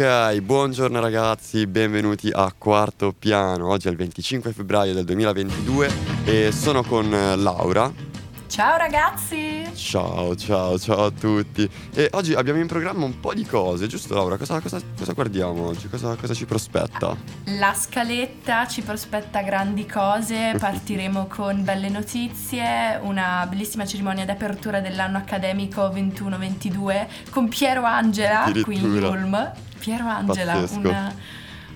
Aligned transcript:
Ok, 0.00 0.40
buongiorno 0.40 0.98
ragazzi, 0.98 1.66
benvenuti 1.66 2.30
a 2.32 2.50
Quarto 2.56 3.12
Piano. 3.12 3.68
Oggi 3.68 3.88
è 3.88 3.90
il 3.90 3.98
25 3.98 4.50
febbraio 4.54 4.94
del 4.94 5.04
2022 5.04 5.90
e 6.24 6.52
sono 6.52 6.82
con 6.82 7.12
eh, 7.12 7.36
Laura. 7.36 7.92
Ciao 8.46 8.78
ragazzi! 8.78 9.68
Ciao, 9.74 10.34
ciao, 10.36 10.78
ciao 10.78 11.04
a 11.04 11.10
tutti. 11.10 11.68
E 11.92 12.08
oggi 12.12 12.32
abbiamo 12.32 12.58
in 12.60 12.66
programma 12.66 13.04
un 13.04 13.20
po' 13.20 13.34
di 13.34 13.44
cose, 13.44 13.88
giusto 13.88 14.14
Laura? 14.14 14.38
Cosa, 14.38 14.58
cosa, 14.60 14.80
cosa 14.96 15.12
guardiamo 15.12 15.66
oggi? 15.66 15.86
Cosa, 15.90 16.16
cosa, 16.16 16.32
ci 16.32 16.46
prospetta? 16.46 17.14
La 17.58 17.74
scaletta 17.74 18.66
ci 18.66 18.80
prospetta 18.80 19.42
grandi 19.42 19.84
cose, 19.84 20.54
partiremo 20.58 21.26
con 21.26 21.62
belle 21.62 21.90
notizie, 21.90 22.98
una 23.02 23.46
bellissima 23.46 23.84
cerimonia 23.84 24.24
d'apertura 24.24 24.80
dell'anno 24.80 25.18
accademico 25.18 25.88
21-22 25.88 27.06
con 27.28 27.48
Piero 27.48 27.84
Angela 27.84 28.50
qui 28.62 28.76
in 28.76 29.02
Ulm. 29.02 29.52
Piero 29.80 30.08
Angela, 30.08 30.64
una 30.72 31.12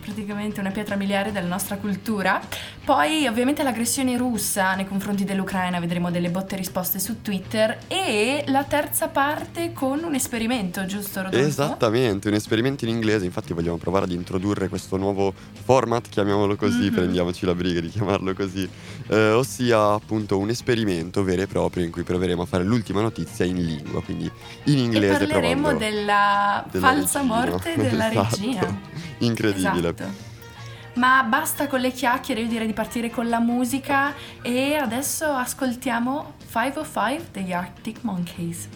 praticamente 0.05 0.61
una 0.61 0.71
pietra 0.71 0.97
miliare 0.97 1.33
della 1.33 1.49
nostra 1.49 1.77
cultura. 1.77 2.41
Poi 2.85 3.27
ovviamente 3.27 3.63
l'aggressione 3.63 4.17
russa 4.19 4.75
nei 4.75 4.87
confronti 4.87 5.25
dell'Ucraina, 5.25 5.81
vedremo 5.81 6.11
delle 6.11 6.29
botte 6.29 6.55
risposte 6.57 6.99
su 6.99 7.23
Twitter 7.23 7.79
e 7.89 8.45
la 8.49 8.65
terza 8.65 9.09
parte 9.09 9.73
con 9.73 10.03
un 10.05 10.15
esperimento, 10.15 10.85
giusto 10.85 11.23
Rodolfo? 11.23 11.47
Esattamente, 11.47 12.29
un 12.29 12.35
esperimento 12.35 12.85
in 12.85 12.91
inglese, 12.91 13.25
infatti 13.25 13.55
vogliamo 13.55 13.79
provare 13.79 14.05
ad 14.05 14.13
introdurre 14.13 14.69
questo 14.69 14.99
nuovo 14.99 15.33
format, 15.65 16.09
chiamiamolo 16.11 16.57
così, 16.57 16.89
Mhm. 16.91 16.95
prendiamoci 16.95 17.47
la 17.47 17.55
briga 17.55 17.81
di 17.81 17.89
chiamarlo 17.89 18.35
così, 18.35 18.69
eh, 19.09 19.31
ossia 19.31 19.93
appunto 19.93 20.37
un 20.39 20.51
esperimento 20.51 21.25
vero 21.25 21.41
e 21.43 21.47
proprio 21.47 21.85
in 21.85 21.91
cui 21.91 22.03
proveremo 22.03 22.43
a 22.43 22.47
fare 22.47 22.65
l'ultima 22.65 23.01
notizia 23.01 23.47
in 23.47 23.65
lingua, 23.65 24.03
quindi 24.03 24.31
in 24.65 24.77
E 24.79 24.81
inglese 24.83 25.27
parleremo 25.27 25.69
provando 25.69 25.79
della, 25.79 26.65
della 26.71 26.87
falsa 26.87 27.21
regina. 27.21 27.35
morte 27.49 27.75
della 27.77 28.11
Esatto. 28.13 28.37
regina. 28.37 28.79
Incredibile. 29.19 29.69
Esatto. 29.79 29.94
Ma 30.95 31.25
basta 31.25 31.67
con 31.67 31.81
le 31.81 31.91
chiacchiere, 31.91 32.43
io 32.43 32.49
direi 32.49 32.67
di 32.67 32.73
partire 32.73 33.11
con 33.11 33.29
la 33.29 33.41
musica 33.41 34.15
e 34.43 34.77
adesso 34.77 35.27
ascoltiamo 35.27 36.35
505 36.51 37.29
degli 37.33 37.53
Arctic 37.53 38.03
Monkeys. 38.03 38.69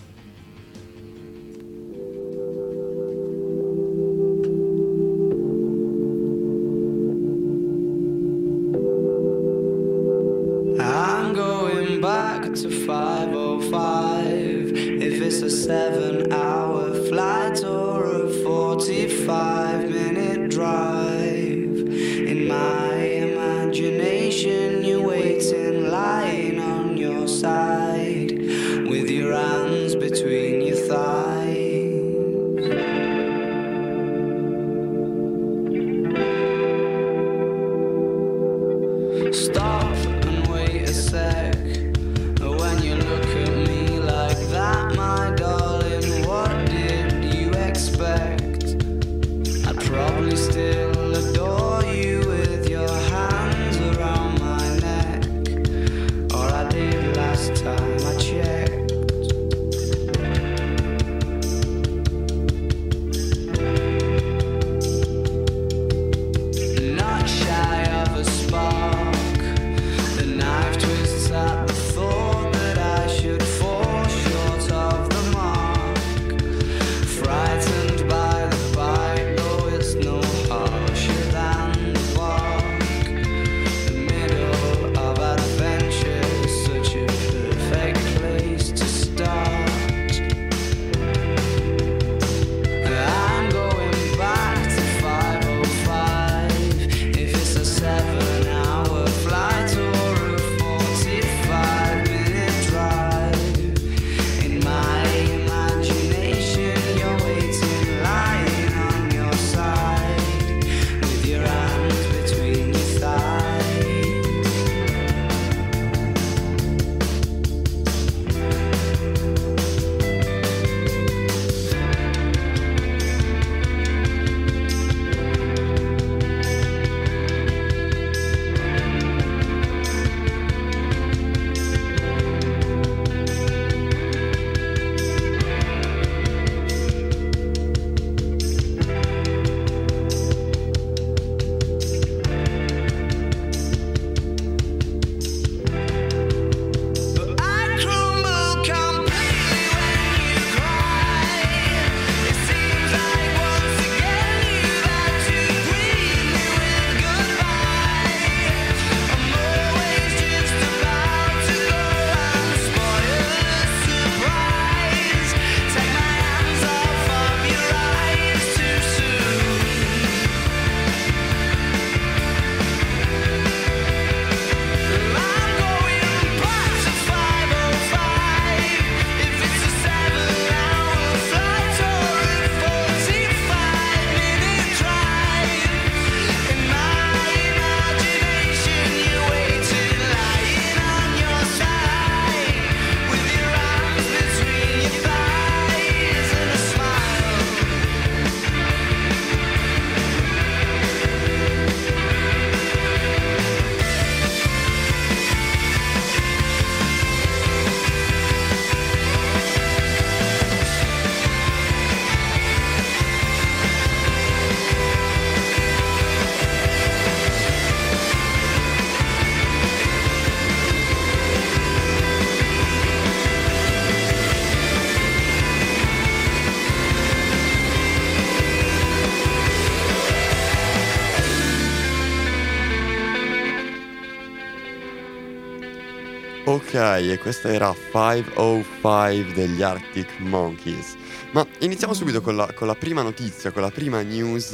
E 236.79 237.19
questa 237.19 237.49
era 237.53 237.75
505 237.75 239.33
degli 239.35 239.63
Arctic 239.63 240.21
Monkeys. 240.21 240.95
Ma 241.33 241.47
iniziamo 241.59 241.93
subito 241.93 242.21
con 242.23 242.37
la, 242.37 242.51
con 242.55 242.67
la 242.67 242.75
prima 242.75 243.03
notizia, 243.03 243.51
con 243.51 243.61
la 243.63 243.71
prima 243.71 244.01
news, 244.01 244.53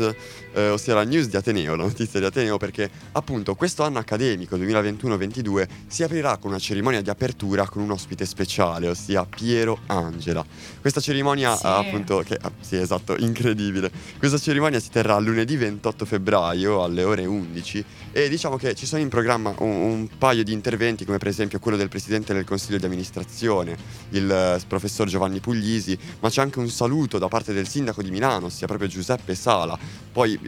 eh, 0.53 0.71
ossia 0.71 0.95
la 0.95 1.05
news 1.05 1.29
di 1.29 1.37
Ateneo, 1.37 1.77
la 1.77 1.85
notizia 1.85 2.19
di 2.19 2.27
Ateneo, 2.27 2.57
perché 2.57 2.91
appunto 3.13 3.55
questo 3.55 3.83
anno 3.85 3.99
accademico 3.99 4.57
2021-22 4.57 5.69
si 5.87 6.03
aprirà 6.03 6.37
con 6.39 6.51
una 6.51 6.59
cerimonia 6.59 7.01
di 7.01 7.11
apertura 7.11 7.69
con 7.69 7.83
un 7.83 7.91
ospite 7.91 8.25
speciale, 8.25 8.89
ossia 8.89 9.25
Piero 9.25 9.81
Angela. 9.87 10.45
Questa 10.81 11.01
cerimonia 11.01 11.55
Sì. 11.55 11.67
appunto, 11.67 12.23
che 12.27 12.39
ah, 12.41 12.51
sì 12.59 12.77
esatto, 12.77 13.17
incredibile. 13.23 13.91
Questa 14.19 14.39
cerimonia 14.39 14.81
si 14.81 14.91
terrà 14.91 15.19
lunedì 15.19 15.57
28 15.57 16.05
febbraio 16.07 16.83
alle 16.83 17.05
ore 17.05 17.25
11 17.25 17.85
e 18.13 18.29
diciamo 18.29 18.57
che 18.57 18.75
ci 18.75 18.87
sono 18.87 19.03
in 19.03 19.09
programma 19.09 19.55
un, 19.59 19.69
un 19.71 20.09
paio 20.19 20.43
di 20.43 20.53
interventi 20.53 21.05
come 21.05 21.19
per 21.19 21.29
esempio 21.29 21.59
quello 21.59 21.77
del 21.77 21.89
presidente 21.89 22.13
del 22.15 22.45
consiglio 22.45 22.79
di 22.79 22.85
amministrazione, 22.85 23.77
il 24.11 24.31
eh, 24.31 24.61
professor 24.69 25.09
Giovanni 25.09 25.41
Puglisi, 25.41 25.99
ma 26.21 26.29
c'è 26.31 26.41
anche 26.41 26.61
un 26.61 26.69
saluto 26.71 27.19
da 27.19 27.27
parte 27.29 27.53
del 27.53 27.67
sindaco 27.67 28.03
di 28.03 28.11
Milano, 28.11 28.47
ossia 28.47 28.67
proprio 28.69 28.89
Giuseppe 28.89 29.35
Sala, 29.35 29.77
poi 30.13 30.39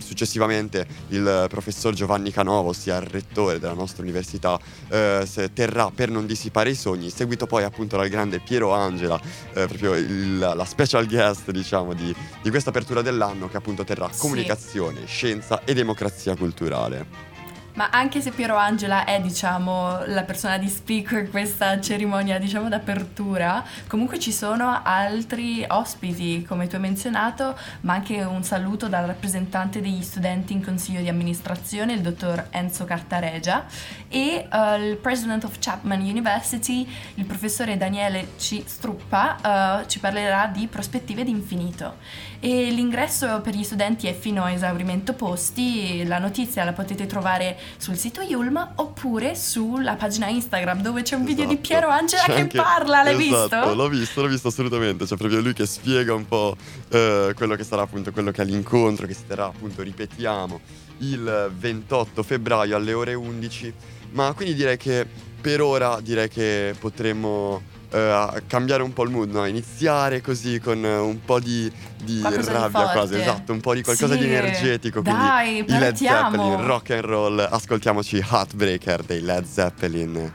successivamente 0.00 0.86
il 1.08 1.26
eh, 1.26 1.46
professor 1.48 1.94
Giovanni 1.94 2.32
Canova, 2.32 2.70
ossia 2.70 2.96
il 2.96 3.06
rettore 3.06 3.58
della 3.60 3.74
nostra 3.74 4.02
università, 4.02 4.58
eh, 4.88 5.24
terrà 5.54 5.90
per 5.94 6.10
non 6.10 6.26
dissipare 6.26 6.70
i 6.70 6.74
sogni, 6.74 7.08
seguito 7.10 7.46
poi 7.46 7.62
appunto 7.62 7.96
dal 7.96 8.08
grande 8.08 8.40
Piero 8.40 8.72
Angela, 8.72 9.20
eh, 9.54 9.66
proprio 9.66 9.94
il- 9.94 10.38
la 10.38 10.64
special 10.64 11.06
guest 11.06 11.50
diciamo 11.52 11.92
di, 11.94 12.14
di 12.42 12.50
questa 12.50 12.70
apertura 12.70 13.00
dell'anno 13.02 13.48
che 13.48 13.56
appunto 13.56 13.84
terrà 13.84 14.08
Sì. 14.12 14.18
comunicazione, 14.20 15.06
scienza 15.06 15.62
e 15.64 15.72
democrazia 15.74 16.34
culturale. 16.36 17.31
Ma 17.74 17.88
anche 17.90 18.20
se 18.20 18.32
Piero 18.32 18.56
Angela 18.56 19.04
è, 19.06 19.18
diciamo, 19.18 20.04
la 20.04 20.24
persona 20.24 20.58
di 20.58 20.68
spicco 20.68 21.16
in 21.16 21.30
questa 21.30 21.80
cerimonia, 21.80 22.38
diciamo, 22.38 22.68
d'apertura, 22.68 23.64
comunque 23.86 24.18
ci 24.18 24.30
sono 24.30 24.82
altri 24.82 25.64
ospiti, 25.66 26.44
come 26.46 26.66
tu 26.66 26.74
hai 26.74 26.82
menzionato, 26.82 27.58
ma 27.80 27.94
anche 27.94 28.22
un 28.22 28.44
saluto 28.44 28.88
dal 28.88 29.06
rappresentante 29.06 29.80
degli 29.80 30.02
studenti 30.02 30.52
in 30.52 30.62
consiglio 30.62 31.00
di 31.00 31.08
amministrazione, 31.08 31.94
il 31.94 32.02
dottor 32.02 32.48
Enzo 32.50 32.84
Cartaregia, 32.84 33.64
e 34.08 34.46
eh, 34.52 34.90
il 34.90 34.96
president 34.96 35.44
of 35.44 35.56
Chapman 35.58 36.00
University, 36.00 36.86
il 37.14 37.24
professore 37.24 37.78
Daniele 37.78 38.32
C. 38.36 38.64
Struppa, 38.66 39.80
eh, 39.80 39.88
ci 39.88 39.98
parlerà 39.98 40.46
di 40.46 40.66
prospettive 40.66 41.24
d'infinito. 41.24 41.96
E 42.38 42.70
l'ingresso 42.70 43.40
per 43.40 43.54
gli 43.54 43.62
studenti 43.62 44.08
è 44.08 44.14
fino 44.14 44.42
a 44.42 44.50
esaurimento 44.50 45.14
posti, 45.14 46.04
la 46.04 46.18
notizia 46.18 46.64
la 46.64 46.72
potete 46.72 47.06
trovare 47.06 47.56
sul 47.76 47.96
sito 47.96 48.20
Yulm 48.20 48.72
oppure 48.76 49.34
sulla 49.34 49.94
pagina 49.94 50.28
Instagram 50.28 50.82
dove 50.82 51.02
c'è 51.02 51.16
un 51.16 51.24
video 51.24 51.44
di 51.46 51.52
Esatto. 51.54 51.68
Piero 51.68 51.88
Angela 51.88 52.22
C'è 52.22 52.34
che 52.34 52.40
anche- 52.40 52.56
parla, 52.56 53.02
l'hai 53.02 53.26
esatto, 53.26 53.56
visto? 53.60 53.74
L'ho 53.74 53.88
visto, 53.88 54.22
l'ho 54.22 54.28
visto 54.28 54.48
assolutamente. 54.48 55.04
C'è 55.04 55.16
proprio 55.16 55.40
lui 55.40 55.52
che 55.52 55.66
spiega 55.66 56.14
un 56.14 56.26
po' 56.26 56.56
eh, 56.88 57.32
quello 57.36 57.54
che 57.56 57.64
sarà 57.64 57.82
appunto 57.82 58.12
quello 58.12 58.30
che 58.30 58.42
è 58.42 58.44
l'incontro, 58.44 59.06
che 59.06 59.14
si 59.14 59.24
terrà 59.26 59.46
appunto, 59.46 59.82
ripetiamo, 59.82 60.60
il 60.98 61.50
28 61.56 62.22
febbraio 62.22 62.76
alle 62.76 62.92
ore 62.92 63.14
11. 63.14 63.74
Ma 64.12 64.32
quindi 64.34 64.54
direi 64.54 64.76
che 64.76 65.06
per 65.40 65.60
ora 65.60 65.98
direi 66.00 66.28
che 66.28 66.74
potremmo 66.78 67.62
eh, 67.92 68.42
cambiare 68.46 68.82
un 68.82 68.92
po' 68.92 69.04
il 69.04 69.10
mood, 69.10 69.30
no? 69.30 69.44
Iniziare 69.44 70.20
così 70.20 70.58
con 70.60 70.84
eh, 70.84 70.96
un 70.96 71.24
po' 71.24 71.38
di, 71.40 71.70
di 72.02 72.22
rabbia 72.22 72.88
quasi, 72.88 73.18
esatto, 73.18 73.52
un 73.52 73.60
po' 73.60 73.74
di 73.74 73.82
qualcosa 73.82 74.14
Sì, 74.14 74.20
di 74.20 74.24
energetico. 74.26 75.02
Quindi 75.02 75.20
dai, 75.20 75.58
i 75.58 75.64
Led 75.66 75.80
partiamo. 75.80 76.30
Zeppelin, 76.30 76.66
rock 76.66 76.90
and 76.90 77.04
roll, 77.04 77.38
ascoltiamoci 77.50 78.18
Heartbreaker 78.18 79.02
dei 79.02 79.20
Led 79.20 79.44
Zeppelin. 79.44 80.32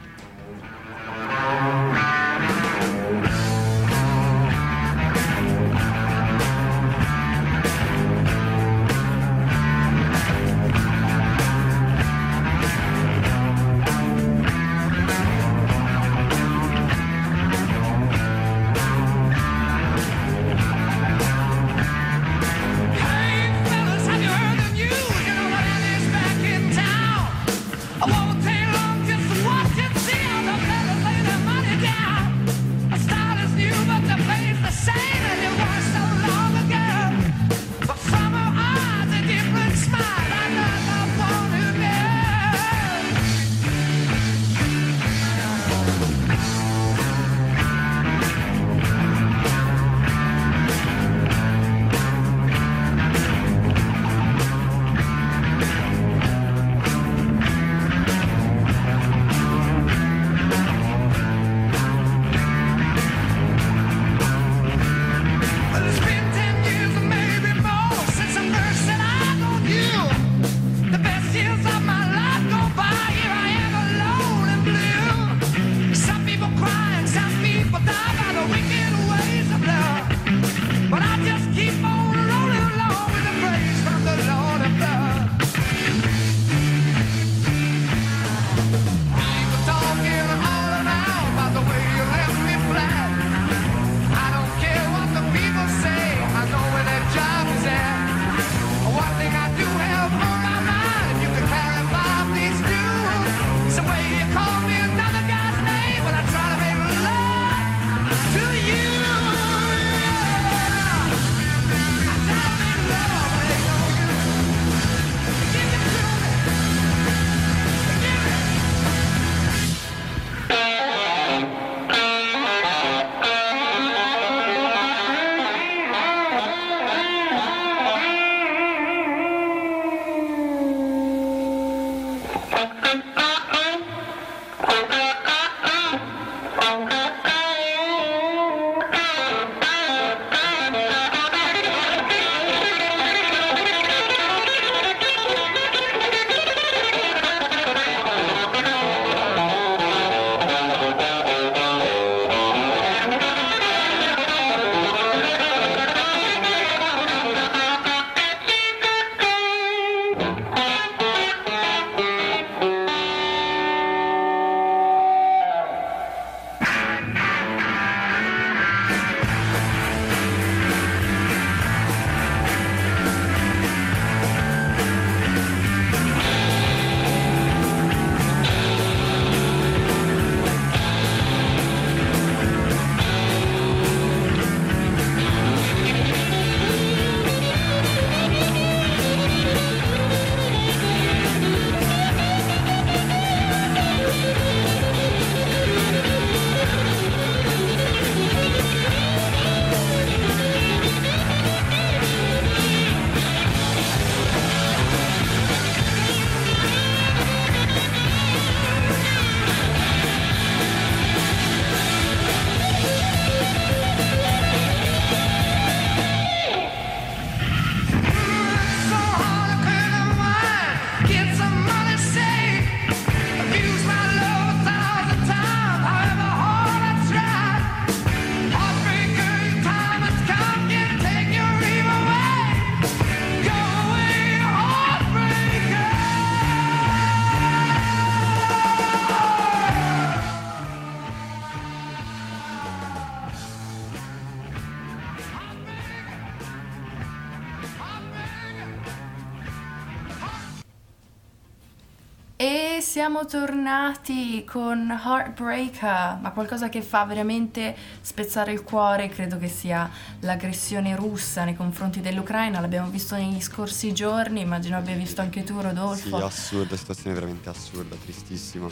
Siamo 253.17 253.25
tornati 253.25 254.43
con 254.45 254.91
Heartbreaker, 254.91 256.19
ma 256.21 256.31
qualcosa 256.33 256.69
che 256.69 256.83
fa 256.83 257.03
veramente 257.05 257.75
spezzare 257.99 258.51
il 258.51 258.61
cuore 258.61 259.09
credo 259.09 259.39
che 259.39 259.47
sia 259.47 259.89
l'aggressione 260.19 260.95
russa 260.95 261.43
nei 261.43 261.55
confronti 261.55 261.99
dell'Ucraina, 261.99 262.59
l'abbiamo 262.59 262.89
visto 262.89 263.15
negli 263.15 263.41
scorsi 263.41 263.91
giorni, 263.91 264.41
immagino 264.41 264.77
abbia 264.77 264.95
visto 264.95 265.21
anche 265.21 265.43
tu 265.43 265.55
Sì, 265.55 265.63
Rodolfo. 265.63 266.17
assurda, 266.17 266.75
situazione 266.75 267.15
veramente 267.15 267.49
assurda, 267.49 267.95
tristissima. 267.95 268.67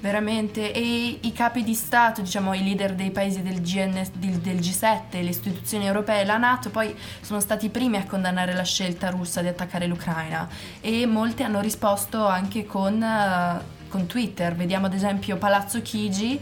Veramente, 0.00 0.72
e 0.72 1.18
i 1.22 1.32
capi 1.32 1.64
di 1.64 1.74
Stato, 1.74 2.20
diciamo 2.20 2.54
i 2.54 2.62
leader 2.62 2.94
dei 2.94 3.10
paesi 3.10 3.42
del, 3.42 3.60
GN 3.60 4.00
del- 4.12 4.38
del 4.38 4.58
G7, 4.58 5.10
le 5.10 5.30
istituzioni 5.30 5.86
europee 5.86 6.24
la 6.24 6.36
Nato, 6.36 6.70
poi 6.70 6.94
sono 7.20 7.40
stati 7.40 7.66
i 7.66 7.68
primi 7.68 7.96
a 7.96 8.04
condannare 8.06 8.54
la 8.54 8.62
scelta 8.62 9.10
russa 9.10 9.40
di 9.42 9.48
attaccare 9.48 9.86
l'Ucraina 9.88 10.48
e 10.80 11.04
molti 11.06 11.42
hanno 11.42 11.60
risposto 11.60 12.24
anche 12.26 12.64
con, 12.64 13.02
eh, 13.02 13.60
con 13.88 14.06
Twitter. 14.06 14.54
Vediamo 14.54 14.86
ad 14.86 14.94
esempio 14.94 15.36
Palazzo 15.36 15.82
Chigi. 15.82 16.40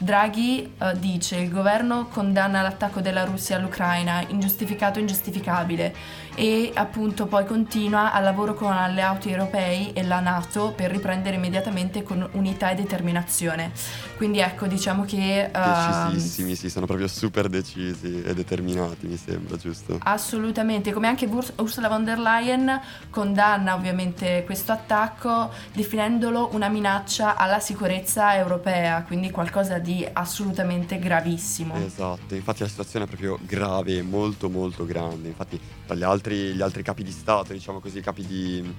Draghi 0.00 0.74
eh, 0.78 0.98
dice 1.00 1.36
il 1.36 1.50
governo 1.50 2.06
condanna 2.06 2.60
l'attacco 2.62 3.00
della 3.00 3.24
Russia 3.24 3.56
all'Ucraina, 3.56 4.22
ingiustificato 4.28 4.98
e 4.98 5.00
ingiustificabile 5.00 5.94
e 6.38 6.70
appunto 6.72 7.26
poi 7.26 7.44
continua 7.44 8.12
al 8.12 8.22
lavoro 8.22 8.54
con 8.54 8.70
alleati 8.70 9.28
europei 9.28 9.92
e 9.92 10.04
la 10.04 10.20
Nato 10.20 10.72
per 10.74 10.88
riprendere 10.88 11.34
immediatamente 11.34 12.04
con 12.04 12.26
unità 12.32 12.70
e 12.70 12.76
determinazione. 12.76 13.72
Quindi 14.16 14.38
ecco, 14.38 14.68
diciamo 14.68 15.04
che... 15.04 15.50
ehm, 15.52 16.10
Decisissimi, 16.12 16.54
sì, 16.54 16.70
sono 16.70 16.86
proprio 16.86 17.08
super 17.08 17.48
decisi 17.48 18.22
e 18.22 18.34
determinati, 18.34 19.08
mi 19.08 19.16
sembra, 19.16 19.56
giusto? 19.56 19.98
Assolutamente, 20.00 20.92
come 20.92 21.08
anche 21.08 21.26
Urs- 21.26 21.54
Ursula 21.56 21.88
von 21.88 22.04
der 22.04 22.20
Leyen 22.20 22.80
condanna 23.10 23.74
ovviamente 23.74 24.44
questo 24.46 24.70
attacco 24.70 25.50
definendolo 25.72 26.50
una 26.52 26.68
minaccia 26.68 27.34
alla 27.34 27.58
sicurezza 27.58 28.36
europea, 28.36 29.02
quindi 29.02 29.32
qualcosa 29.32 29.78
di 29.78 30.06
assolutamente 30.12 31.00
gravissimo. 31.00 31.74
Esatto, 31.84 32.36
infatti 32.36 32.62
la 32.62 32.68
situazione 32.68 33.06
è 33.06 33.08
proprio 33.08 33.40
grave, 33.42 34.02
molto 34.02 34.48
molto 34.48 34.86
grande. 34.86 35.26
Infatti 35.28 35.60
tra 35.84 35.96
gli 35.96 36.02
altri, 36.28 36.54
gli 36.54 36.60
altri 36.62 36.82
capi 36.82 37.02
di 37.02 37.10
Stato, 37.10 37.52
diciamo 37.52 37.80
così, 37.80 38.00
capi, 38.00 38.26
di, 38.26 38.74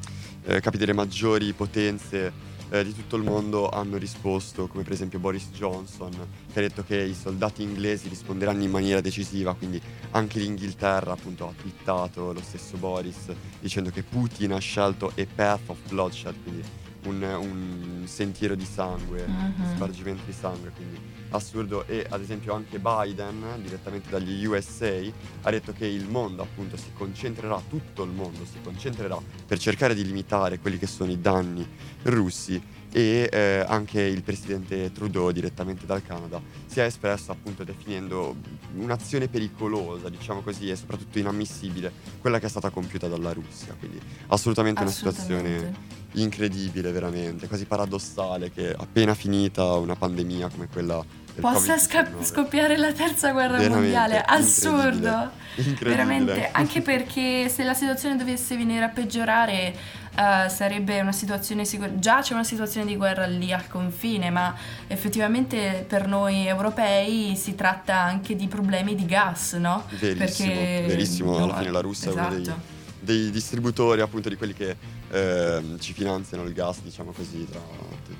eh, 0.45 0.61
capi 0.61 0.77
delle 0.77 0.93
maggiori 0.93 1.51
potenze 1.53 2.31
eh, 2.71 2.83
di 2.83 2.93
tutto 2.93 3.15
il 3.15 3.23
mondo 3.23 3.69
hanno 3.69 3.97
risposto, 3.97 4.67
come 4.67 4.83
per 4.83 4.93
esempio 4.93 5.17
Boris 5.19 5.49
Johnson, 5.51 6.11
che 6.53 6.59
ha 6.59 6.61
detto 6.61 6.83
che 6.83 6.97
i 7.01 7.15
soldati 7.15 7.63
inglesi 7.63 8.07
risponderanno 8.07 8.61
in 8.63 8.69
maniera 8.69 9.01
decisiva, 9.01 9.55
quindi 9.55 9.81
anche 10.11 10.39
l'Inghilterra 10.39 11.13
appunto 11.13 11.47
ha 11.47 11.53
twittato 11.57 12.31
lo 12.31 12.41
stesso 12.41 12.77
Boris 12.77 13.33
dicendo 13.59 13.89
che 13.89 14.03
Putin 14.03 14.53
ha 14.53 14.59
scelto 14.59 15.11
a 15.15 15.25
path 15.33 15.69
of 15.69 15.77
bloodshed, 15.87 16.35
quindi 16.43 16.63
un, 17.05 17.23
un 17.23 18.03
sentiero 18.05 18.53
di 18.55 18.65
sangue, 18.65 19.25
Mhm. 19.25 19.73
spargimento 19.75 20.21
di 20.25 20.33
sangue, 20.33 20.71
quindi 20.75 20.99
assurdo 21.31 21.86
e 21.86 22.05
ad 22.09 22.21
esempio 22.21 22.53
anche 22.53 22.79
Biden 22.79 23.59
direttamente 23.62 24.09
dagli 24.09 24.45
USA 24.45 25.00
ha 25.41 25.51
detto 25.51 25.74
che 25.74 25.86
il 25.86 26.07
mondo 26.07 26.41
appunto 26.41 26.77
si 26.77 26.91
concentrerà, 26.93 27.62
tutto 27.67 28.03
il 28.03 28.12
mondo 28.12 28.45
si 28.45 28.59
concentrerà 28.63 29.17
per 29.45 29.59
cercare 29.59 29.93
di 29.93 30.03
limitare 30.03 30.59
quelli 30.59 30.77
che 30.77 30.88
sono 30.88 31.12
i 31.12 31.19
danni 31.19 31.67
russi 32.03 32.62
e 32.91 33.29
eh, 33.31 33.63
anche 33.67 34.01
il 34.01 34.24
presidente 34.24 34.91
Trudeau 34.91 35.31
direttamente 35.31 35.86
dal 35.86 36.03
Canada 36.03 36.41
si 36.65 36.79
è 36.79 36.84
espresso 36.84 37.31
appunto 37.31 37.63
definendo 37.63 38.36
un'azione 38.75 39.27
pericolosa 39.27 40.10
diciamo 40.10 40.41
così 40.41 40.69
e 40.69 40.75
soprattutto 40.75 41.19
inammissibile 41.19 41.91
quella 42.19 42.39
che 42.39 42.48
è 42.48 42.50
stata 42.50 42.69
compiuta 42.69 43.08
dalla 43.08 43.31
Russia 43.34 43.75
quindi 43.77 44.00
assolutamente 44.27 44.81
una 44.81 44.91
situazione 44.91 45.50
Assolutamente. 45.55 45.98
incredibile 46.13 46.91
veramente, 46.91 47.48
quasi 47.48 47.65
paradossale 47.65 48.51
che 48.51 48.74
appena 48.75 49.13
finita 49.13 49.74
una 49.75 49.96
pandemia 49.96 50.50
come 50.50 50.67
quella 50.72 51.03
Possa 51.39 51.75
Covid-19. 51.75 51.77
sca- 51.79 52.12
scoppiare 52.22 52.75
la 52.77 52.91
terza 52.91 53.31
guerra 53.31 53.58
Veramente 53.58 53.75
mondiale, 53.79 54.22
assurdo. 54.25 55.31
Incredibile. 55.55 55.89
Veramente, 55.89 56.50
anche 56.51 56.81
perché 56.81 57.48
se 57.48 57.63
la 57.63 57.74
situazione 57.74 58.17
dovesse 58.17 58.58
venire 58.58 58.84
a 58.84 58.89
peggiorare 58.89 59.74
eh, 60.15 60.49
sarebbe 60.49 60.99
una 60.99 61.11
situazione 61.11 61.65
sicur- 61.65 61.99
già 61.99 62.21
c'è 62.21 62.33
una 62.33 62.43
situazione 62.43 62.85
di 62.85 62.95
guerra 62.95 63.25
lì 63.25 63.51
al 63.53 63.67
confine, 63.67 64.29
ma 64.29 64.55
effettivamente 64.87 65.85
per 65.87 66.07
noi 66.07 66.45
europei 66.47 67.35
si 67.35 67.55
tratta 67.55 67.97
anche 67.97 68.35
di 68.35 68.47
problemi 68.47 68.95
di 68.95 69.05
gas, 69.05 69.53
no? 69.53 69.85
Verissimo, 69.99 70.49
Perché- 70.53 70.83
verissimo, 70.87 71.37
alla 71.37 71.45
no, 71.53 71.57
fine 71.57 71.71
la 71.71 71.81
Russia 71.81 72.11
è 72.11 72.13
uno 72.13 72.29
dei, 72.29 72.41
esatto. 72.41 72.59
dei 72.99 73.29
distributori 73.31 74.01
appunto 74.01 74.29
di 74.29 74.35
quelli 74.35 74.53
che 74.53 74.75
ehm, 75.11 75.79
ci 75.79 75.93
finanziano 75.93 76.43
il 76.43 76.53
gas, 76.53 76.81
diciamo 76.81 77.11
così, 77.11 77.47
tra- 77.49 77.59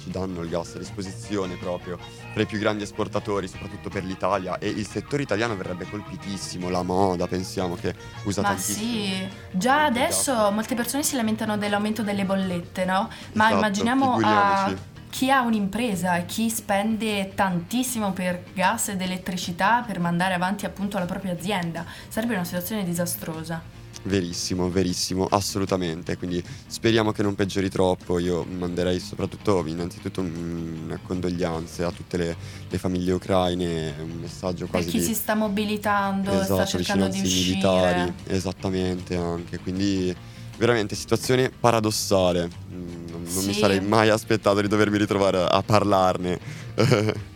ci 0.02 0.10
danno 0.12 0.42
il 0.42 0.50
gas 0.50 0.76
a 0.76 0.80
disposizione 0.80 1.56
proprio 1.56 1.98
tra 2.34 2.42
i 2.42 2.46
più 2.46 2.58
grandi 2.60 2.84
esportatori, 2.84 3.48
soprattutto 3.48 3.90
per 3.90 4.04
l'Italia 4.04 4.58
e 4.58 4.68
il 4.70 4.88
settore 4.88 5.24
italiano 5.24 5.56
verrebbe 5.56 5.90
colpitissimo, 5.90 6.70
la 6.70 6.84
moda 6.84 7.28
pensiamo 7.28 7.76
che 7.76 7.94
usa 8.24 8.42
Ma 8.42 8.50
tantissimo. 8.50 8.78
sì, 8.78 9.28
già 9.52 9.86
adesso 9.86 10.34
gas. 10.34 10.54
molte 10.54 10.76
persone 10.76 11.04
si 11.04 11.16
lamentano 11.16 11.58
dell'aumento 11.58 12.04
delle 12.04 12.26
bollette, 12.26 12.86
no? 12.86 13.10
Ma 13.34 13.46
Esatto, 13.48 13.56
immaginiamo 13.56 14.20
a 14.24 14.74
chi 15.10 15.32
ha 15.32 15.42
un'impresa 15.42 16.18
e 16.18 16.26
chi 16.26 16.50
spende 16.52 17.34
tantissimo 17.34 18.14
per 18.14 18.44
gas 18.54 18.90
ed 18.90 19.02
elettricità 19.02 19.84
per 19.86 20.00
mandare 20.00 20.36
avanti 20.36 20.66
appunto 20.66 21.00
la 21.00 21.06
propria 21.06 21.34
azienda. 21.34 21.84
Sarebbe 22.08 22.36
una 22.36 22.44
situazione 22.44 22.84
disastrosa. 22.84 23.62
Verissimo, 24.04 24.70
verissimo, 24.70 25.28
assolutamente. 25.30 26.18
Quindi 26.18 26.42
speriamo 26.68 27.12
che 27.12 27.22
non 27.22 27.36
peggiori 27.36 27.70
troppo. 27.70 28.18
Io 28.20 28.44
manderei 28.46 29.00
soprattutto, 29.00 29.64
innanzitutto, 29.68 30.22
un- 30.22 30.82
una 30.86 31.00
condoglianze 31.06 31.84
a 31.84 31.92
tutte 31.92 32.18
le, 32.18 32.36
le 32.70 32.78
famiglie 32.78 33.12
ucraine, 33.12 33.94
un 34.00 34.18
messaggio 34.22 34.62
Per 34.66 34.70
quasi 34.70 34.88
chi 34.90 35.00
di 35.00 35.04
si 35.04 35.14
sta 35.14 35.36
mobilitando, 35.36 36.32
sta 36.32 36.44
esatto, 36.44 36.66
cercando 36.66 37.08
di 37.10 37.20
uscire. 37.22 37.50
militari, 37.50 38.14
esattamente 38.28 39.16
anche. 39.16 39.60
Quindi 39.60 40.16
veramente 40.58 40.96
situazione 40.96 41.50
paradossale. 41.52 42.50
Mm, 42.72 42.88
Non, 43.10 43.24
non 43.34 43.44
mi 43.46 43.54
Sì. 43.54 43.60
sarei 43.60 43.82
mai 43.82 44.10
aspettato 44.10 44.62
di 44.62 44.68
dovermi 44.68 44.98
ritrovare 44.98 45.40
a 45.44 45.62
parlarne. 45.62 46.40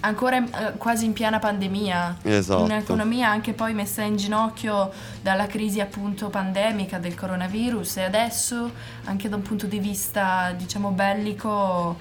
Ancora 0.00 0.36
in- 0.36 0.44
eh, 0.44 0.72
quasi 0.78 1.04
in 1.04 1.12
piena 1.12 1.38
pandemia. 1.38 2.18
esatto. 2.22 2.62
Un'economia 2.62 3.28
anche 3.28 3.52
poi 3.52 3.74
messa 3.74 4.02
in 4.02 4.16
ginocchio 4.16 4.90
dalla 5.20 5.46
crisi 5.46 5.80
appunto 5.80 6.28
pandemica 6.28 6.98
del 6.98 7.14
coronavirus 7.14 7.98
e 7.98 8.02
adesso 8.04 8.70
anche 9.04 9.28
da 9.28 9.36
un 9.36 9.42
punto 9.42 9.66
di 9.66 9.78
vista 9.78 10.52
diciamo 10.56 10.90
bellico 10.90 11.98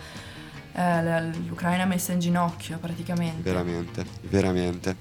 eh, 0.74 1.32
l'Ucraina 1.48 1.84
è 1.84 1.86
messa 1.86 2.14
in 2.14 2.20
ginocchio 2.20 2.78
praticamente. 2.78 3.42
Veramente, 3.42 4.06
veramente. 4.30 4.96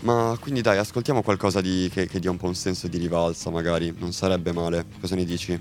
Ma 0.00 0.36
quindi 0.38 0.60
dai, 0.60 0.76
ascoltiamo 0.78 1.22
qualcosa 1.22 1.60
di, 1.60 1.88
che, 1.92 2.06
che 2.06 2.20
dia 2.20 2.30
un 2.30 2.36
po' 2.36 2.46
un 2.46 2.54
senso 2.54 2.86
di 2.86 2.98
rivalsa, 2.98 3.50
magari. 3.50 3.94
Non 3.98 4.12
sarebbe 4.12 4.52
male. 4.52 4.84
Cosa 5.00 5.14
ne 5.14 5.24
dici? 5.24 5.58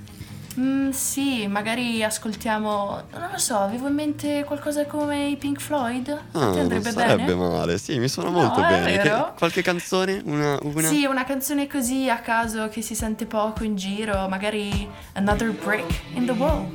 Mm, 0.58 0.92
sì, 0.92 1.48
magari 1.48 2.02
ascoltiamo, 2.02 3.02
non 3.12 3.30
lo 3.32 3.38
so, 3.38 3.58
avevo 3.58 3.88
in 3.90 3.94
mente 3.94 4.46
qualcosa 4.46 4.86
come 4.86 5.28
i 5.28 5.36
Pink 5.36 5.60
Floyd? 5.60 6.08
Ah, 6.32 6.40
non 6.46 6.60
andrebbe 6.60 6.92
sarebbe 6.92 7.24
bene? 7.26 7.36
male. 7.36 7.78
Sì, 7.78 8.00
mi 8.00 8.08
suona 8.08 8.30
No, 8.30 8.38
molto 8.42 8.64
è 8.64 8.68
bene. 8.70 8.98
Che- 8.98 9.10
vero? 9.10 9.34
qualche 9.38 9.62
canzone? 9.62 10.22
Una, 10.24 10.58
una? 10.62 10.88
Sì, 10.88 11.04
una 11.06 11.26
canzone 11.26 11.68
così 11.68 12.10
a 12.10 12.20
caso 12.20 12.70
che 12.70 12.82
si 12.82 12.96
sente 12.96 13.26
poco 13.26 13.66
in 13.66 13.76
giro, 13.76 14.30
magari 14.30 14.88
Another 15.14 15.52
Brick 15.52 16.02
in 16.14 16.26
the 16.26 16.32
Wall. 16.32 16.72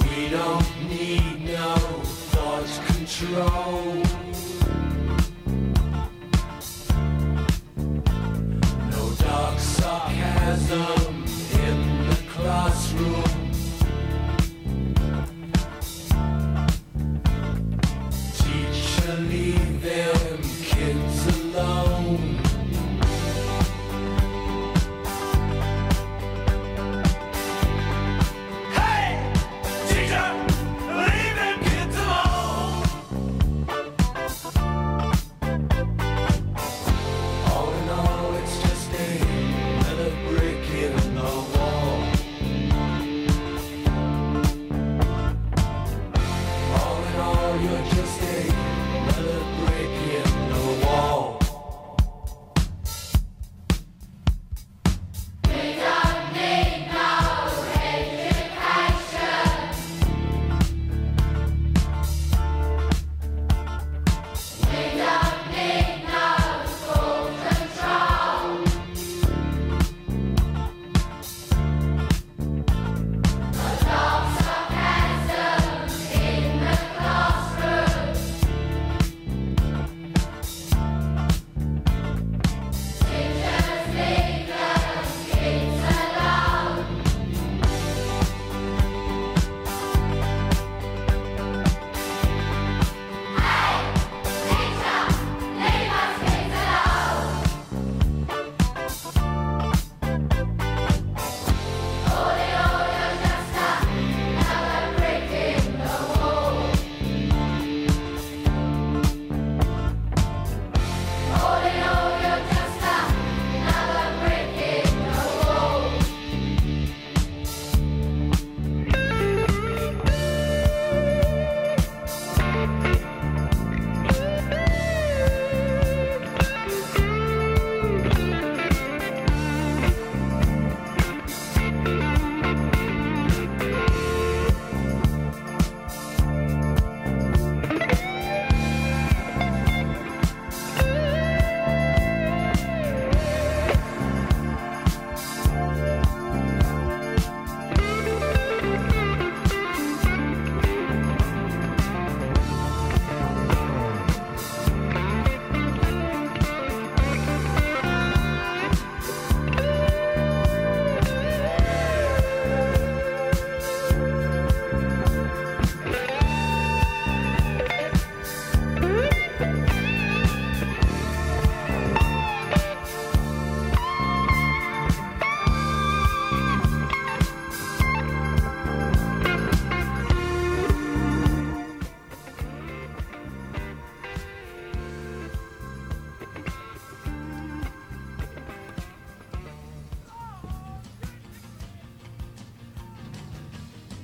We 0.00 0.28
don't 0.30 0.64
need 0.88 1.50
no 1.52 1.74
thought 2.30 2.66
control. 2.86 4.25
In 10.72 12.08
the 12.08 12.16
classroom. 12.28 13.25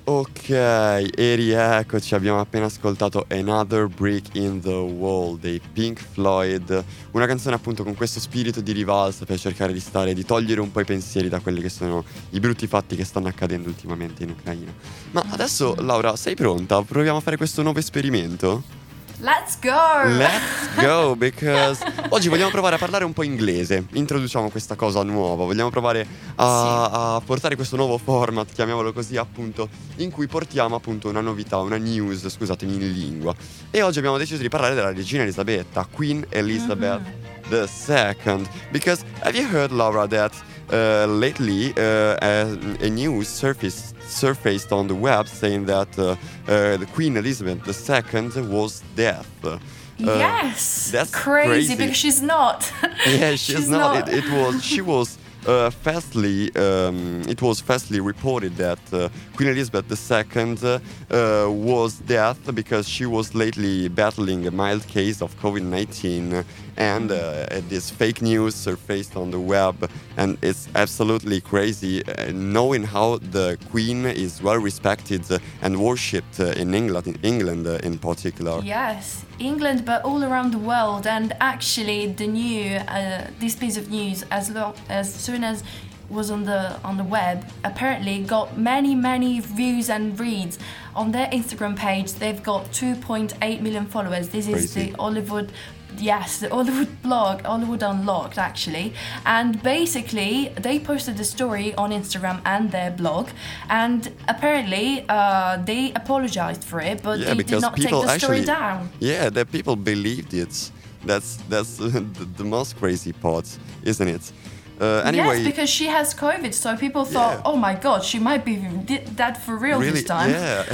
Ok, 0.05 0.49
e 0.49 1.35
rieccoci, 1.37 2.17
abbiamo 2.17 2.41
appena 2.41 2.65
ascoltato 2.65 3.25
Another 3.31 3.87
Brick 3.87 4.35
in 4.35 4.61
the 4.61 4.69
Wall 4.69 5.38
dei 5.38 5.61
Pink 5.73 6.01
Floyd, 6.01 6.85
una 7.12 7.27
canzone 7.27 7.55
appunto 7.55 7.85
con 7.85 7.95
questo 7.95 8.19
spirito 8.19 8.61
di 8.61 8.73
rivalsa 8.73 9.25
per 9.25 9.38
cercare 9.38 9.73
di 9.73 9.79
stare, 9.79 10.12
di 10.12 10.25
togliere 10.25 10.61
un 10.61 10.73
po' 10.73 10.81
i 10.81 10.85
pensieri 10.85 11.29
da 11.29 11.38
quelli 11.38 11.61
che 11.61 11.69
sono 11.69 12.05
i 12.31 12.41
brutti 12.41 12.67
fatti 12.67 12.97
che 12.97 13.05
stanno 13.05 13.29
accadendo 13.29 13.69
ultimamente 13.69 14.25
in 14.25 14.31
Ucraina. 14.31 14.75
Ma 15.12 15.25
adesso 15.31 15.77
Laura, 15.79 16.17
sei 16.17 16.35
pronta? 16.35 16.83
Proviamo 16.83 17.19
a 17.19 17.21
fare 17.21 17.37
questo 17.37 17.62
nuovo 17.62 17.79
esperimento? 17.79 18.82
Let's 19.23 19.57
go! 19.61 20.03
Let's 20.19 20.75
go, 20.81 21.15
because 21.15 21.81
oggi 22.09 22.29
vogliamo 22.29 22.51
provare 22.51 22.75
a 22.75 22.79
parlare 22.79 23.05
un 23.05 23.13
po' 23.13 23.23
inglese. 23.23 23.85
Introduciamo 23.93 24.51
questa 24.51 24.75
cosa 24.75 25.05
nuova. 25.05 25.45
Vogliamo 25.45 25.71
provare 25.71 26.05
a, 26.35 27.15
a 27.15 27.21
portare 27.25 27.55
questo 27.55 27.77
nuovo 27.77 27.99
format, 27.99 28.53
chiamiamolo 28.53 28.93
così, 28.93 29.17
appunto, 29.17 29.69
in 29.99 30.11
cui 30.11 30.27
portiamo 30.27 30.75
appunto 30.75 31.09
una 31.09 31.21
novità, 31.21 31.59
una 31.59 31.77
news, 31.77 32.29
scusatemi, 32.29 32.75
in 32.75 32.93
lingua. 32.93 33.33
E 33.71 33.81
oggi 33.83 33.99
abbiamo 33.99 34.19
deciso 34.19 34.43
di 34.43 34.49
parlare 34.49 34.75
della 34.75 34.93
regina 34.93 35.23
Elisabetta, 35.23 35.87
Queen 35.89 36.27
Elizabeth 36.29 37.03
II. 37.49 38.45
Because 38.73 39.05
have 39.21 39.39
you 39.39 39.47
heard, 39.49 39.71
Laura, 39.71 40.09
that 40.09 40.33
uh, 40.73 41.07
lately 41.07 41.73
uh, 41.77 42.17
a, 42.21 42.59
a 42.81 42.89
news 42.89 43.29
surfaced 43.29 43.95
surfaced 44.12 44.72
on 44.72 44.87
the 44.87 44.94
web 44.94 45.29
saying 45.29 45.66
that 45.66 45.98
uh, 45.98 46.16
uh, 46.46 46.77
the 46.77 46.87
Queen 46.92 47.16
Elizabeth 47.16 47.61
II 47.66 48.42
was 48.42 48.83
deaf. 48.94 49.29
Uh, 49.44 49.59
yes! 49.98 50.90
that's 50.90 51.11
crazy, 51.11 51.48
crazy. 51.48 51.77
because 51.77 51.96
she's 51.96 52.22
not. 52.22 52.72
yeah, 53.07 53.35
she's, 53.35 53.68
not. 53.68 54.09
It, 54.09 54.25
it 54.25 54.33
was. 54.33 54.64
She 54.64 54.81
was. 54.94 55.18
Uh, 55.44 55.70
firstly, 55.70 56.55
um, 56.55 57.22
it 57.29 57.42
was 57.42 57.61
firstly 57.61 57.98
reported 57.98 58.55
that 58.57 58.79
uh, 58.92 59.09
Queen 59.35 59.48
Elizabeth 59.48 59.90
II 59.90 60.81
uh, 61.11 61.51
was 61.51 61.98
deaf 61.98 62.38
because 62.55 62.88
she 62.88 63.07
was 63.07 63.35
lately 63.35 63.88
battling 63.88 64.46
a 64.46 64.53
mild 64.53 64.87
case 64.87 65.20
of 65.20 65.37
COVID-19, 65.40 66.44
and 66.77 67.11
uh, 67.11 67.47
this 67.69 67.91
fake 67.91 68.23
news 68.23 68.55
surfaced 68.55 69.17
on 69.17 69.31
the 69.31 69.41
web, 69.41 69.91
and 70.17 70.39
it's 70.43 70.69
absolutely 70.75 71.41
crazy. 71.41 72.05
Uh, 72.05 72.31
knowing 72.33 72.85
how 72.85 73.19
the 73.19 73.59
Queen 73.71 74.07
is 74.07 74.43
well 74.43 74.59
respected 74.59 75.23
and 75.61 75.81
worshipped 75.81 76.41
uh, 76.41 76.47
in 76.63 76.75
England, 76.75 77.07
in 77.07 77.19
England 77.23 77.67
uh, 77.67 77.79
in 77.83 77.99
particular. 77.99 78.61
Yes, 78.63 79.25
England, 79.39 79.85
but 79.85 80.03
all 80.05 80.25
around 80.25 80.53
the 80.53 80.59
world. 80.59 81.07
And 81.07 81.35
actually, 81.41 82.07
the 82.13 82.27
new 82.27 82.77
uh, 82.77 83.27
this 83.39 83.55
piece 83.57 83.77
of 83.77 83.91
news, 83.91 84.25
as 84.31 84.51
lo- 84.51 84.75
as 84.89 85.13
soon 85.13 85.45
as 85.45 85.63
was 86.11 86.31
on 86.31 86.45
the 86.45 86.77
on 86.85 86.97
the 86.97 87.05
web, 87.05 87.45
apparently 87.65 88.23
got 88.23 88.57
many 88.59 88.95
many 88.95 89.41
views 89.41 89.89
and 89.89 90.19
reads 90.21 90.59
on 90.95 91.13
their 91.13 91.27
Instagram 91.29 91.77
page. 91.77 92.13
They've 92.15 92.43
got 92.43 92.67
2.8 92.73 93.61
million 93.61 93.87
followers. 93.87 94.29
This 94.29 94.47
is 94.49 94.75
the 94.75 94.91
Hollywood. 94.91 95.53
Yes, 95.98 96.38
the 96.38 96.48
Hollywood 96.48 97.02
blog, 97.02 97.42
Hollywood 97.42 97.83
Unlocked, 97.83 98.38
actually. 98.38 98.92
And 99.24 99.62
basically, 99.62 100.52
they 100.61 100.78
posted 100.78 101.16
the 101.16 101.24
story 101.24 101.74
on 101.76 101.90
Instagram 101.90 102.40
and 102.44 102.70
their 102.70 102.90
blog. 102.90 103.28
And 103.68 104.11
apparently, 104.28 105.05
uh, 105.09 105.59
they 105.64 105.92
apologized 105.94 106.64
for 106.64 106.81
it, 106.81 107.02
but 107.02 107.18
Yeah, 107.18 107.35
they 107.35 107.42
did 107.42 107.61
not 107.61 107.76
take 107.76 107.90
the 107.90 108.18
story 108.18 108.38
actually- 108.40 108.44
down. 108.44 108.90
Yeah, 109.00 109.31
the 109.31 109.44
people 109.44 109.76
believed 109.76 110.35
it. 110.35 110.70
That's 111.05 111.37
that's 111.48 111.76
the, 111.78 112.00
the 112.37 112.44
most 112.44 112.76
crazy 112.78 113.12
part, 113.12 113.46
isn't 113.83 114.09
it? 114.09 114.33
Uh, 114.81 115.02
anyway, 115.05 115.38
yes, 115.38 115.46
because 115.46 115.70
she 115.70 115.87
has 115.87 116.14
COVID, 116.14 116.52
so 116.55 116.76
people 116.76 117.05
thought, 117.05 117.37
Yeah. 117.38 117.42
"Oh 117.50 117.57
my 117.57 117.74
God, 117.74 118.02
she 118.05 118.18
might 118.18 118.44
be 118.44 118.57
di- 118.57 119.05
that 119.16 119.37
for 119.44 119.57
real 119.57 119.78
really, 119.78 119.92
this 120.00 120.05
time." 120.05 120.31
yeah, 120.31 120.64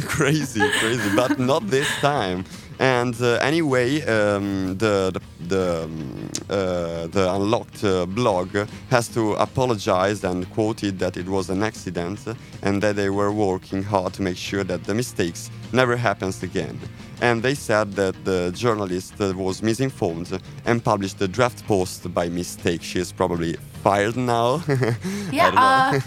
crazy, 0.16 0.60
crazy, 0.80 1.10
but 1.16 1.38
not 1.38 1.68
this 1.68 1.88
time. 2.00 2.44
And 2.78 3.20
uh, 3.20 3.38
anyway, 3.42 4.02
um, 4.02 4.78
the 4.78 5.10
the 5.12 5.20
the, 5.48 5.84
um, 5.84 6.30
uh, 6.48 7.06
the 7.08 7.32
unlocked 7.34 7.82
uh, 7.82 8.06
blog 8.06 8.54
has 8.90 9.08
to 9.08 9.34
apologize 9.34 10.22
and 10.24 10.48
quoted 10.50 10.98
that 10.98 11.16
it 11.16 11.28
was 11.28 11.50
an 11.50 11.62
accident 11.62 12.20
and 12.62 12.82
that 12.82 12.96
they 12.96 13.10
were 13.10 13.32
working 13.32 13.82
hard 13.82 14.12
to 14.14 14.22
make 14.22 14.36
sure 14.36 14.64
that 14.64 14.84
the 14.84 14.94
mistakes 14.94 15.50
never 15.72 15.96
happens 15.96 16.42
again. 16.42 16.78
And 17.20 17.42
they 17.42 17.54
said 17.54 17.92
that 17.94 18.14
the 18.24 18.52
journalist 18.54 19.18
was 19.18 19.62
misinformed 19.62 20.40
and 20.66 20.84
published 20.84 21.18
the 21.18 21.26
draft 21.28 21.66
post 21.66 22.12
by 22.14 22.28
mistake. 22.28 22.82
She 22.82 23.00
is 23.00 23.10
probably 23.10 23.56
fired 23.82 24.16
now. 24.16 24.62
Yeah, 25.30 25.52
uh, 25.54 26.00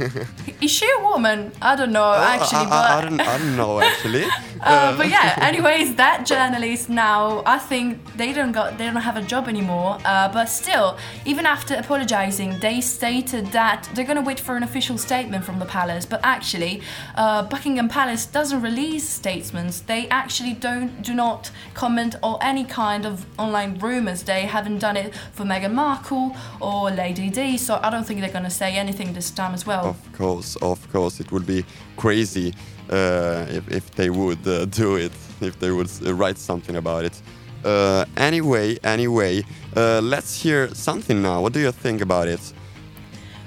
is 0.62 0.72
she 0.72 0.88
a 1.00 1.04
woman? 1.04 1.52
I 1.62 1.76
don't 1.76 1.92
know 1.92 2.12
actually, 2.14 2.66
I, 2.66 2.70
but 2.70 2.92
I, 2.92 2.98
I, 2.98 3.02
don't, 3.02 3.22
I 3.22 3.38
don't 3.38 3.56
know 3.56 3.80
actually. 3.80 4.26
Uh, 4.62 4.96
but 4.96 5.10
yeah, 5.10 5.36
anyways, 5.42 5.96
that 5.96 6.26
journalist 6.26 6.88
now, 6.88 7.42
I 7.46 7.58
think 7.58 8.00
they 8.16 8.32
don't 8.32 8.52
got 8.52 8.78
they 8.78 8.86
don't 8.86 8.96
have 8.98 9.18
a 9.18 9.22
job 9.22 9.48
anymore. 9.48 9.98
Uh, 10.06 10.32
but 10.32 10.46
still, 10.46 10.98
even 11.26 11.46
after 11.46 11.74
apologizing, 11.74 12.60
they 12.60 12.80
stated 12.80 13.48
that 13.48 13.90
they're 13.94 14.06
gonna 14.06 14.22
wait 14.22 14.40
for 14.40 14.56
an 14.56 14.64
official 14.64 14.98
statement 14.98 15.44
from 15.44 15.58
the 15.58 15.66
palace. 15.66 16.06
But 16.06 16.20
actually, 16.24 16.82
uh, 17.16 17.44
Buckingham 17.44 17.90
Palace 17.90 18.26
doesn't 18.28 18.62
release 18.62 19.08
statements. 19.10 19.80
They 19.80 20.08
actually 20.10 20.54
don't 20.54 21.02
do 21.02 21.14
not 21.16 21.50
comment 21.74 22.16
on 22.22 22.38
any 22.42 22.64
kind 22.64 23.06
of 23.06 23.26
online 23.40 23.80
rumors. 23.80 24.24
They 24.24 24.42
haven't 24.46 24.78
done 24.78 24.96
it 24.96 25.16
for 25.34 25.44
Meghan 25.44 25.74
Markle 25.74 26.36
or 26.60 26.92
Lady 26.92 27.30
D. 27.30 27.58
So 27.62 27.80
I 27.82 27.90
don't 27.90 28.06
think 28.06 28.20
they're 28.22 28.34
gonna 28.40 28.50
say 28.50 28.76
anything 28.76 29.14
this 29.14 29.32
time 29.32 29.54
as 29.54 29.66
well. 29.66 29.86
Of 29.86 30.14
course, 30.18 30.56
of 30.62 30.80
course, 30.92 31.20
it 31.20 31.32
would 31.32 31.46
be 31.46 31.64
crazy 31.98 32.54
uh, 32.90 33.46
if, 33.50 33.70
if 33.72 33.92
they 33.92 34.10
would 34.10 34.46
uh, 34.48 34.66
do 34.66 34.96
it, 34.96 35.12
if 35.42 35.60
they 35.60 35.72
would 35.72 35.90
uh, 36.06 36.14
write 36.14 36.38
something 36.38 36.76
about 36.76 37.06
it. 37.06 37.22
Uh, 37.64 38.06
anyway, 38.18 38.78
anyway, 38.84 39.44
uh, 39.76 40.02
let's 40.02 40.42
hear 40.44 40.74
something 40.74 41.22
now. 41.22 41.42
What 41.42 41.54
do 41.54 41.60
you 41.60 41.72
think 41.72 42.02
about 42.02 42.28
it? 42.28 42.54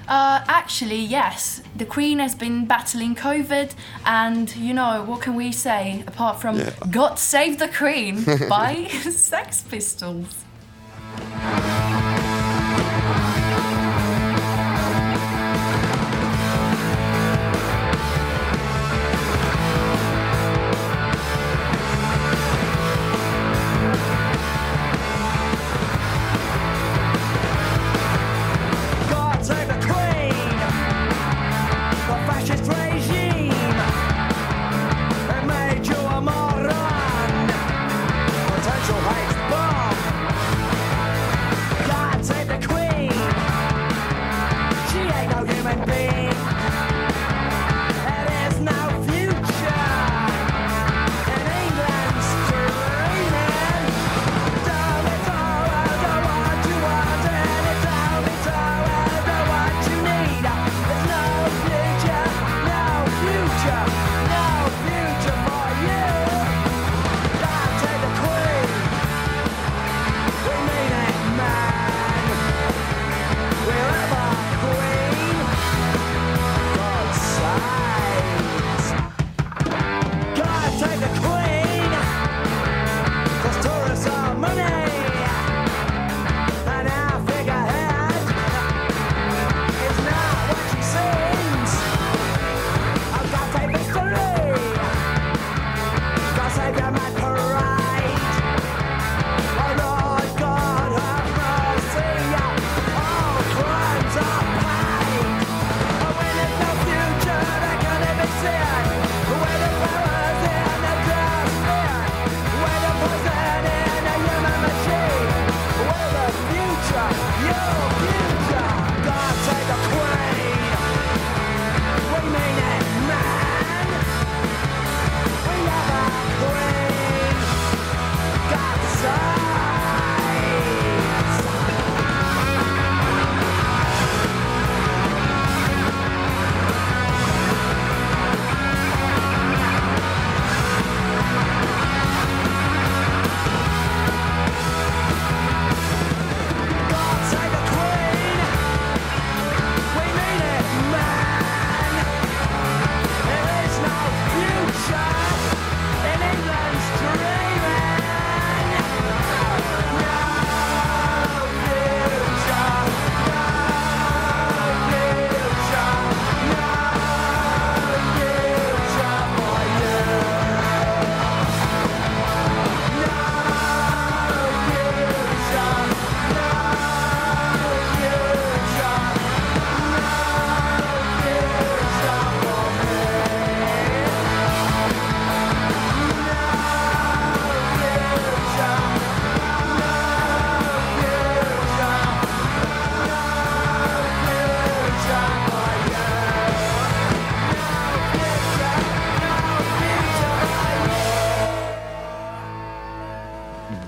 Uh, 0.07 0.39
actually, 0.47 0.99
yes. 0.99 1.61
The 1.75 1.85
Queen 1.85 2.19
has 2.19 2.35
been 2.35 2.65
battling 2.65 3.15
COVID, 3.15 3.71
and 4.05 4.55
you 4.55 4.73
know 4.73 5.03
what 5.03 5.21
can 5.21 5.35
we 5.35 5.51
say 5.51 6.03
apart 6.07 6.39
from 6.39 6.57
Yeah. 6.57 6.71
"God 6.91 7.17
Save 7.19 7.57
the 7.57 7.67
Queen" 7.67 8.23
by 8.49 8.87
Sex 9.11 9.63
Pistols. 9.63 10.45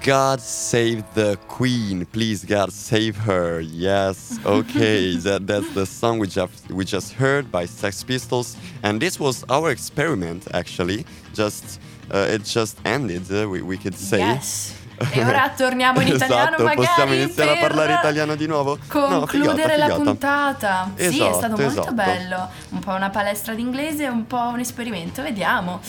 God 0.08 0.40
save 0.40 1.04
the 1.16 1.38
queen, 1.50 2.06
please 2.06 2.46
God 2.46 2.72
save 2.72 3.18
her. 3.18 3.60
Yes, 3.60 4.40
okay, 4.46 5.18
that, 5.18 5.46
that's 5.46 5.70
the 5.74 5.86
song 5.86 6.18
we 6.18 6.28
just 6.28 6.72
we 6.72 6.86
just 6.86 7.12
heard 7.12 7.52
by 7.52 7.66
Sex 7.66 8.06
Pistols, 8.06 8.56
and 8.84 9.02
this 9.02 9.20
was 9.20 9.44
our 9.50 9.70
experiment 9.70 10.48
actually. 10.54 11.06
Just 11.34 11.82
uh, 12.10 12.26
it 12.30 12.46
just 12.46 12.78
ended, 12.86 13.30
uh, 13.30 13.50
we, 13.50 13.62
we 13.62 13.76
could 13.76 13.96
say. 13.96 14.20
Yes. 14.20 14.74
E 15.12 15.24
ora 15.24 15.52
torniamo 15.56 16.02
in 16.02 16.08
italiano 16.08 16.48
esatto, 16.56 16.64
magari 16.64 16.86
possiamo 16.88 17.14
iniziare 17.14 17.52
a 17.52 17.58
parlare 17.58 17.94
italiano 17.94 18.36
di 18.36 18.48
nuovo? 18.48 18.78
No, 18.78 19.20
Concludere 19.20 19.54
figata, 19.74 19.78
la 19.78 19.84
figata. 19.86 19.96
puntata. 20.04 20.92
sì, 20.96 21.02
è 21.04 21.08
Esatto, 21.08 21.34
stato 21.38 21.56
molto 21.58 21.66
esatto. 21.82 21.94
bello. 21.94 22.50
Un 22.70 22.80
po' 22.80 22.92
una 22.94 23.10
palestra 23.10 23.54
d'inglese, 23.54 24.08
un 24.08 24.26
po' 24.26 24.40
un 24.52 24.60
esperimento, 24.60 25.22
vediamo. 25.22 25.80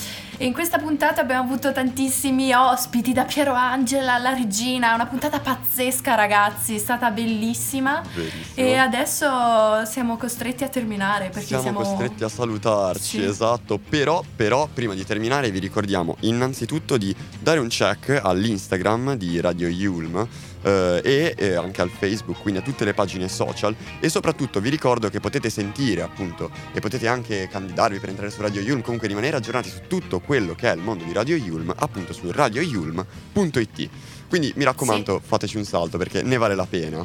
E 0.40 0.44
in 0.46 0.52
questa 0.52 0.78
puntata 0.78 1.20
abbiamo 1.22 1.42
avuto 1.42 1.72
tantissimi 1.72 2.52
ospiti, 2.52 3.12
da 3.12 3.24
Piero 3.24 3.54
Angela 3.54 4.14
alla 4.14 4.32
regina, 4.34 4.94
una 4.94 5.06
puntata 5.06 5.40
pazzesca 5.40 6.14
ragazzi, 6.14 6.76
è 6.76 6.78
stata 6.78 7.10
bellissima. 7.10 8.00
Verissimo. 8.14 8.38
E 8.54 8.76
adesso 8.76 9.84
siamo 9.84 10.16
costretti 10.16 10.62
a 10.62 10.68
terminare 10.68 11.30
perché 11.30 11.46
Siamo, 11.46 11.62
siamo, 11.62 11.78
costretti 11.80 12.22
a 12.22 12.28
salutarci, 12.28 13.18
Sì. 13.18 13.24
esatto. 13.24 13.78
Però, 13.88 14.22
però, 14.36 14.68
prima 14.72 14.94
di 14.94 15.04
terminare, 15.04 15.50
vi 15.50 15.58
ricordiamo 15.58 16.16
innanzitutto 16.20 16.96
di 16.96 17.12
dare 17.40 17.58
un 17.58 17.66
check 17.68 18.20
all'Instagram 18.22 18.97
di 19.16 19.40
Radio 19.40 19.68
Yulm. 19.68 20.26
eh, 20.62 21.00
e 21.04 21.34
eh, 21.36 21.54
anche 21.54 21.82
al 21.82 21.90
Facebook, 21.90 22.40
quindi 22.40 22.60
a 22.60 22.62
tutte 22.62 22.84
le 22.84 22.94
pagine 22.94 23.28
social 23.28 23.74
e 24.00 24.08
soprattutto 24.08 24.60
vi 24.60 24.68
ricordo 24.70 25.08
che 25.08 25.20
potete 25.20 25.50
sentire 25.50 26.02
appunto 26.02 26.50
e 26.72 26.80
potete 26.80 27.06
anche 27.08 27.48
candidarvi 27.48 27.98
per 27.98 28.08
entrare 28.08 28.30
su 28.30 28.40
Radio 28.40 28.60
Yulm, 28.60 28.82
comunque 28.82 29.08
rimanere 29.08 29.36
aggiornati 29.36 29.68
su 29.68 29.82
tutto 29.86 30.20
quello 30.20 30.54
che 30.54 30.70
è 30.70 30.74
il 30.74 30.80
mondo 30.80 31.04
di 31.04 31.12
Radio 31.12 31.36
Yulm 31.36 31.72
appunto 31.76 32.12
su 32.12 32.30
radioyulm.it. 32.30 33.88
Quindi 34.28 34.52
mi 34.56 34.64
raccomando, 34.64 35.20
fateci 35.24 35.56
un 35.56 35.64
salto 35.64 35.96
perché 35.96 36.22
ne 36.22 36.36
vale 36.36 36.54
la 36.54 36.66
pena. 36.66 37.04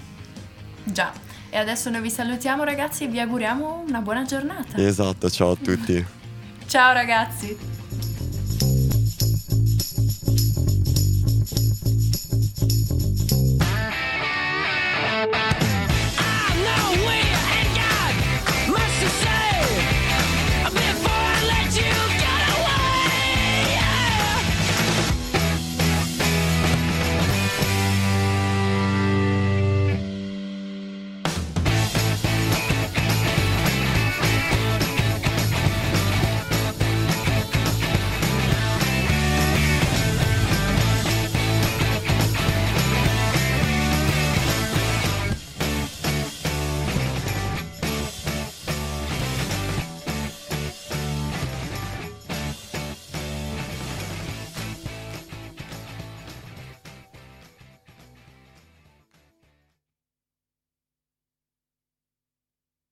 Già. 0.84 1.14
E 1.50 1.58
adesso 1.58 1.92
noi 1.92 2.02
vi 2.02 2.10
salutiamo 2.10 2.64
ragazzi 2.64 3.04
e 3.04 3.08
vi 3.08 3.20
auguriamo 3.20 3.84
una 3.88 4.02
buona 4.02 4.24
giornata. 4.24 4.76
Esatto, 4.78 5.30
ciao 5.30 5.52
a 5.52 5.56
tutti. 5.56 6.04
Ciao 6.66 6.94
ragazzi. 6.94 7.83